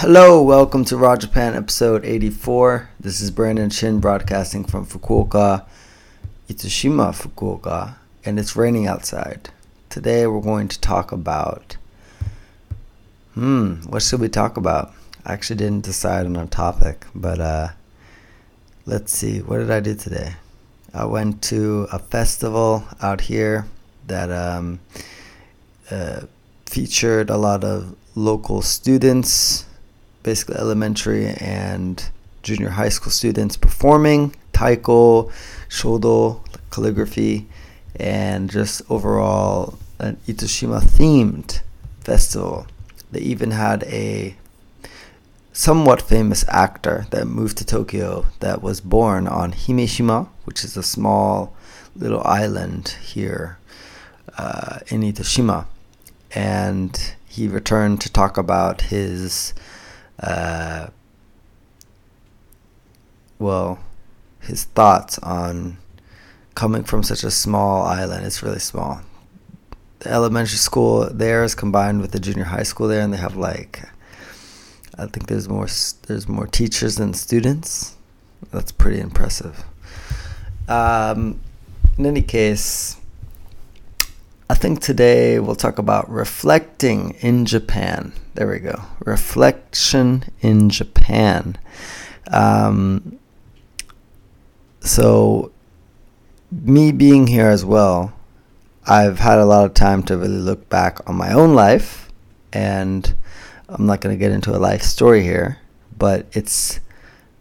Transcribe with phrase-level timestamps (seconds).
[0.00, 2.88] Hello, welcome to Raw Japan episode 84.
[2.98, 5.66] This is Brandon Chin broadcasting from Fukuoka,
[6.48, 9.50] Itoshima, Fukuoka, and it's raining outside.
[9.90, 11.76] Today we're going to talk about.
[13.34, 14.94] Hmm, what should we talk about?
[15.26, 17.68] I actually didn't decide on a topic, but uh,
[18.86, 19.42] let's see.
[19.42, 20.36] What did I do today?
[20.94, 23.66] I went to a festival out here
[24.06, 24.80] that um,
[25.90, 26.22] uh,
[26.64, 29.66] featured a lot of local students
[30.22, 32.10] basically elementary and
[32.42, 35.30] junior high school students performing taiko,
[35.68, 37.46] shodo, calligraphy,
[37.96, 41.60] and just overall an Itoshima themed
[42.00, 42.66] festival.
[43.12, 44.36] They even had a
[45.52, 50.82] somewhat famous actor that moved to Tokyo that was born on Himejima, which is a
[50.82, 51.54] small
[51.96, 53.58] little island here
[54.38, 55.66] uh, in Itoshima.
[56.34, 59.52] And he returned to talk about his
[60.20, 60.88] uh,
[63.38, 63.78] well,
[64.40, 65.78] his thoughts on
[66.54, 68.26] coming from such a small island.
[68.26, 69.00] It's really small.
[70.00, 73.36] The elementary school there is combined with the junior high school there, and they have
[73.36, 73.82] like,
[74.98, 75.68] I think there's more
[76.06, 77.96] there's more teachers than students.
[78.52, 79.64] That's pretty impressive.
[80.68, 81.40] Um,
[81.98, 82.96] in any case,
[84.50, 88.12] I think today we'll talk about reflecting in Japan.
[88.34, 88.82] There we go.
[88.98, 91.56] Reflection in Japan.
[92.32, 93.20] Um,
[94.80, 95.52] so,
[96.50, 98.12] me being here as well,
[98.84, 102.10] I've had a lot of time to really look back on my own life,
[102.52, 103.14] and
[103.68, 105.58] I'm not going to get into a life story here,
[105.96, 106.80] but it's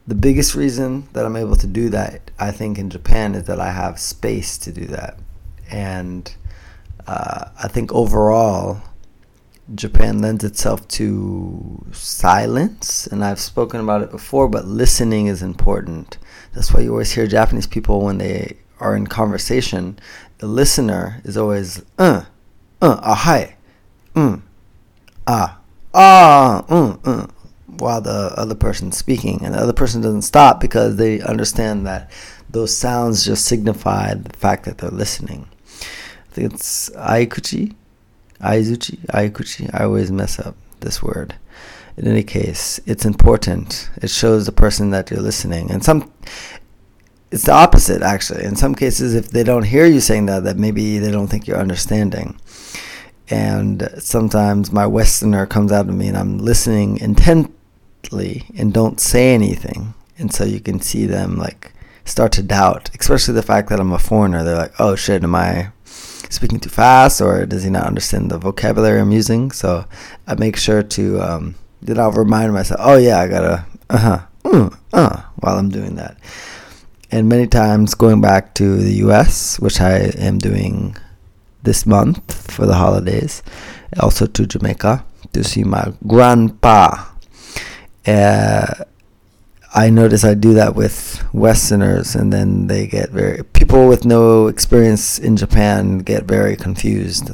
[0.06, 3.60] the biggest reason that I'm able to do that, I think, in Japan is that
[3.60, 5.18] I have space to do that.
[5.72, 6.32] And
[7.08, 8.82] uh, I think overall,
[9.76, 16.18] Japan lends itself to silence, and I've spoken about it before, but listening is important.
[16.54, 20.00] That's why you always hear Japanese people when they are in conversation,
[20.40, 22.24] the listener is always, uh,
[22.82, 23.56] uh, ah, hi,
[24.16, 24.42] mm,
[25.28, 25.60] ah,
[25.94, 27.30] ah, mm, mm,
[27.80, 32.10] while the other person's speaking, and the other person doesn't stop because they understand that
[32.50, 35.48] those sounds just signify the fact that they're listening.
[36.40, 37.76] Think it's Aikuchi,
[38.40, 39.70] Aizuchi, Aikuchi.
[39.74, 41.36] I always mess up this word.
[41.98, 43.90] In any case, it's important.
[44.02, 45.70] It shows the person that you're listening.
[45.70, 46.10] And some,
[47.30, 48.46] it's the opposite actually.
[48.46, 51.46] In some cases, if they don't hear you saying that, that maybe they don't think
[51.46, 52.40] you're understanding.
[53.30, 59.34] And sometimes my Westerner comes out of me, and I'm listening intently and don't say
[59.34, 59.94] anything.
[60.18, 61.74] And so you can see them like
[62.06, 64.44] start to doubt, especially the fact that I'm a foreigner.
[64.44, 65.72] They're like, "Oh shit, am I
[66.30, 69.52] speaking too fast or does he not understand the vocabulary I'm using?
[69.52, 69.86] So
[70.28, 74.20] I make sure to um, then I'll remind myself, oh yeah, I gotta uh huh
[74.44, 76.18] mm, uh while I'm doing that.
[77.12, 80.96] And many times going back to the U.S., which I am doing
[81.64, 83.42] this month for the holidays,
[84.00, 85.04] also to Jamaica
[85.34, 87.06] to see my grandpa.
[88.06, 88.86] Uh,
[89.74, 94.48] I notice I do that with Westerners, and then they get very people with no
[94.48, 97.30] experience in Japan get very confused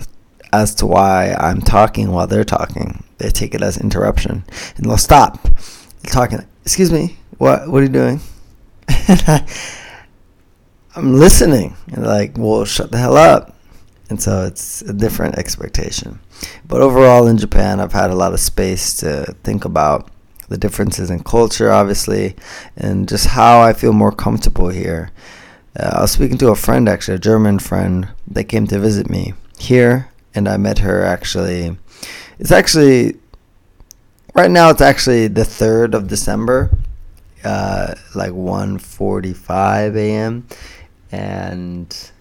[0.52, 3.04] as to why I'm talking while they're talking.
[3.20, 4.44] They take it as interruption,
[4.76, 5.48] and they'll stop
[6.04, 6.46] talking.
[6.64, 8.20] Excuse me, what what are you doing?
[8.90, 9.46] I,
[10.98, 13.56] am listening, and like, well, shut the hell up.
[14.10, 16.20] And so it's a different expectation.
[16.68, 20.12] But overall, in Japan, I've had a lot of space to think about
[20.50, 22.36] the differences in culture, obviously,
[22.76, 25.12] and just how I feel more comfortable here.
[25.78, 29.10] Uh, I was speaking to a friend, actually, a German friend, that came to visit
[29.10, 31.78] me here, and I met her actually.
[32.40, 33.18] It's actually,
[34.34, 36.70] right now, it's actually the 3rd of December,
[37.44, 40.48] uh, like 1.45 a.m.,
[41.12, 42.12] and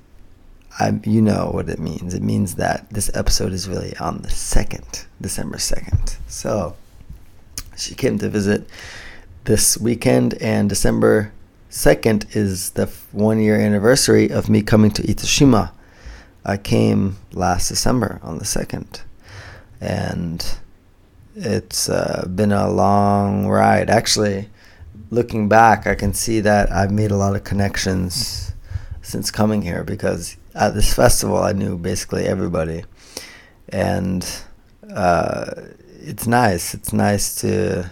[0.78, 2.14] I, you know what it means.
[2.14, 6.16] It means that this episode is really on the 2nd, December 2nd.
[6.26, 6.76] So,
[7.76, 8.68] she came to visit
[9.44, 11.32] this weekend, and December
[11.70, 15.72] 2nd is the one year anniversary of me coming to Itoshima.
[16.44, 19.00] I came last December on the 2nd,
[19.80, 20.44] and
[21.34, 23.90] it's uh, been a long ride.
[23.90, 24.48] Actually,
[25.10, 28.52] looking back, I can see that I've made a lot of connections
[29.02, 32.84] since coming here because at this festival I knew basically everybody,
[33.68, 34.26] and
[34.92, 35.50] uh,
[36.06, 36.74] it's nice.
[36.74, 37.90] It's nice to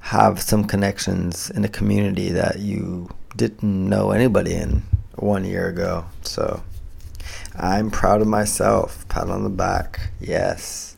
[0.00, 4.82] have some connections in a community that you didn't know anybody in
[5.16, 6.06] one year ago.
[6.22, 6.62] So
[7.54, 9.06] I'm proud of myself.
[9.08, 10.10] Pat on the back.
[10.20, 10.96] Yes.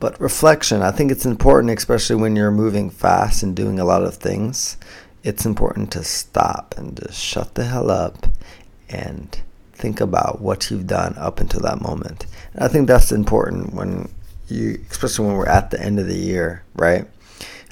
[0.00, 4.02] But reflection, I think it's important, especially when you're moving fast and doing a lot
[4.02, 4.76] of things.
[5.22, 8.26] It's important to stop and just shut the hell up
[8.88, 9.40] and
[9.72, 12.26] think about what you've done up until that moment.
[12.54, 14.12] And I think that's important when
[14.52, 17.06] you, especially when we're at the end of the year, right?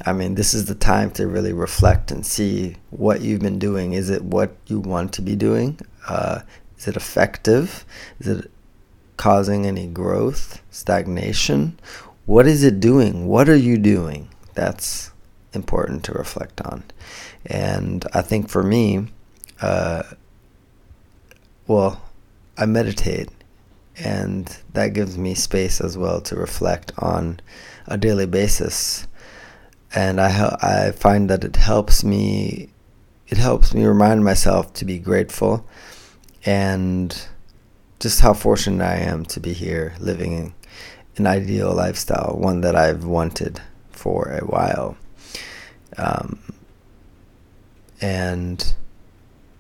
[0.05, 3.93] I mean, this is the time to really reflect and see what you've been doing.
[3.93, 5.79] Is it what you want to be doing?
[6.09, 6.41] Uh,
[6.79, 7.85] is it effective?
[8.19, 8.51] Is it
[9.19, 11.79] causing any growth, stagnation?
[12.25, 13.27] What is it doing?
[13.27, 14.31] What are you doing?
[14.55, 15.11] That's
[15.53, 16.85] important to reflect on.
[17.45, 19.09] And I think for me,
[19.61, 20.05] uh,
[21.67, 22.01] well,
[22.57, 23.29] I meditate,
[24.03, 27.41] and that gives me space as well to reflect on
[27.87, 29.07] a daily basis.
[29.95, 32.71] And I I find that it helps me
[33.29, 35.65] it helps me remind myself to be grateful
[36.45, 37.17] and
[38.01, 40.55] just how fortunate I am to be here living
[41.17, 43.61] an ideal lifestyle, one that I've wanted
[43.91, 44.97] for a while.
[45.99, 46.39] Um,
[48.01, 48.75] and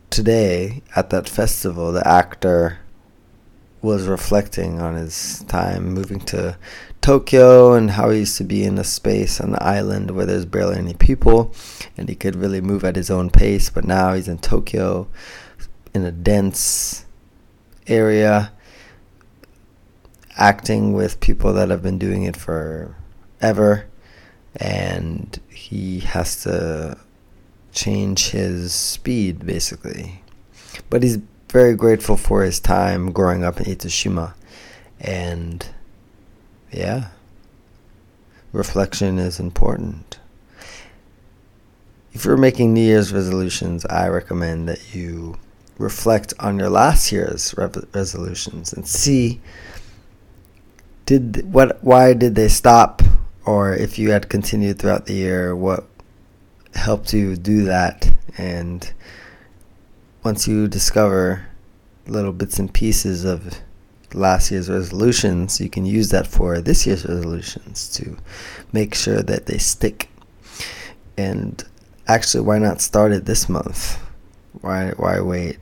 [0.08, 2.78] today at that festival, the actor
[3.82, 6.56] was reflecting on his time moving to
[7.00, 10.44] Tokyo and how he used to be in a space on the island where there's
[10.44, 11.54] barely any people
[11.96, 13.70] and he could really move at his own pace.
[13.70, 15.08] But now he's in Tokyo
[15.94, 17.06] in a dense
[17.86, 18.52] area
[20.36, 22.94] acting with people that have been doing it for
[23.40, 23.86] ever
[24.56, 26.96] and he has to
[27.72, 30.22] change his speed basically
[30.88, 31.18] but he's
[31.50, 34.34] very grateful for his time growing up in Itoshima
[35.00, 35.66] and
[36.70, 37.08] yeah
[38.52, 40.18] reflection is important.
[42.12, 45.36] If you're making new year's resolutions i recommend that you
[45.78, 47.54] reflect on your last year's
[47.94, 49.40] resolutions and see
[51.10, 53.02] did what why did they stop?
[53.44, 55.84] Or if you had continued throughout the year what
[56.74, 58.08] helped you do that?
[58.38, 58.92] And
[60.22, 61.46] once you discover
[62.06, 63.58] little bits and pieces of
[64.12, 68.16] last year's resolutions you can use that for this year's resolutions to
[68.72, 70.08] make sure that they stick
[71.16, 71.64] and
[72.08, 74.02] actually why not start it this month
[74.60, 75.58] why why wait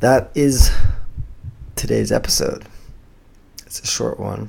[0.00, 0.70] that is
[1.74, 2.64] today's episode.
[3.66, 4.48] It's a short one.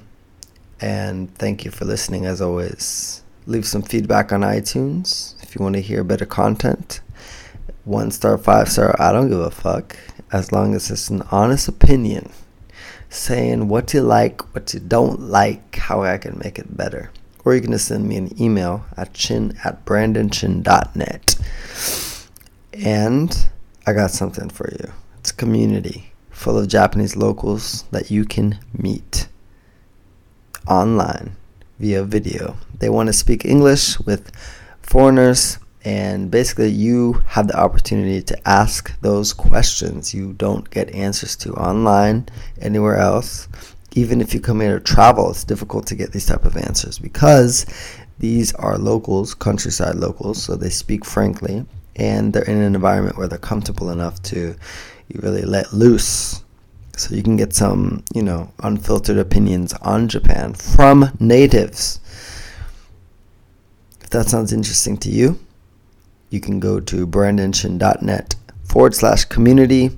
[0.80, 3.24] And thank you for listening as always.
[3.48, 7.02] Leave some feedback on iTunes if you want to hear better content.
[7.90, 9.98] One star, five star, I don't give a fuck.
[10.32, 12.32] As long as it's an honest opinion
[13.10, 17.10] saying what you like, what you don't like, how I can make it better.
[17.44, 21.36] Or you can just send me an email at chin at brandonchin.net.
[22.74, 23.50] And
[23.88, 24.94] I got something for you.
[25.18, 29.28] It's a community full of Japanese locals that you can meet
[30.68, 31.38] online
[31.80, 32.56] via video.
[32.78, 34.32] They want to speak English with
[34.80, 41.38] foreigners, and basically, you have the opportunity to ask those questions you don't get answers
[41.38, 42.28] to online
[42.62, 43.48] anywhere else.
[43.96, 47.00] Even if you come here to travel, it's difficult to get these type of answers
[47.00, 47.66] because
[48.20, 51.66] these are locals, countryside locals, so they speak frankly,
[51.96, 54.56] and they're in an environment where they're comfortable enough to
[55.16, 56.44] really let loose
[56.98, 62.02] so you can get some, you know, unfiltered opinions on Japan from natives.
[64.02, 65.40] If that sounds interesting to you,
[66.30, 69.92] you can go to brandonchin.net forward slash community.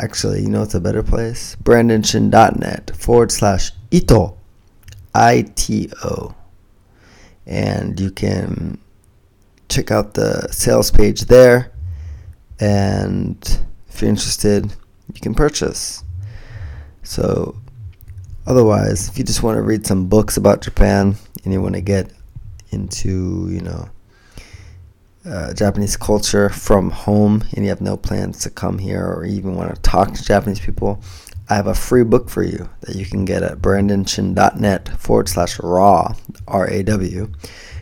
[0.00, 1.56] Actually, you know it's a better place?
[1.62, 4.36] brandonchin.net forward slash ito,
[5.14, 6.34] I-T-O.
[7.46, 8.78] And you can
[9.68, 11.72] check out the sales page there
[12.60, 14.66] and if you're interested,
[15.12, 16.04] you can purchase.
[17.02, 17.56] So,
[18.46, 21.80] otherwise, if you just want to read some books about Japan and you want to
[21.80, 22.12] get
[22.70, 23.88] into, you know,
[25.24, 29.54] uh, Japanese culture from home and you have no plans to come here or even
[29.54, 31.02] want to talk to Japanese people,
[31.48, 35.58] I have a free book for you that you can get at brandonchin.net forward slash
[35.60, 36.14] raw,
[36.46, 37.32] R A W.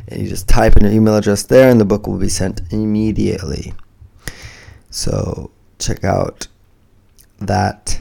[0.09, 2.63] And you just type in your email address there and the book will be sent
[2.73, 3.75] immediately.
[4.91, 6.49] So check out
[7.39, 8.01] that,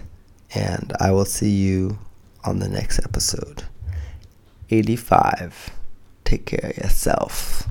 [0.55, 1.99] and I will see you
[2.43, 3.63] on the next episode.
[4.69, 5.71] 85.
[6.23, 7.67] Take care of yourself.